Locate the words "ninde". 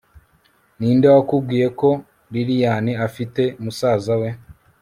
0.77-1.07